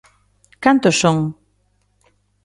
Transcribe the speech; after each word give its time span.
¿Cantos 0.63 0.95
son? 1.03 1.17